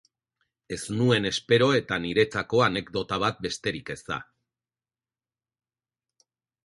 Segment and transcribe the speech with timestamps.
[0.75, 4.21] Ez nuen espero eta niretzako anekdota bat besterik ez da.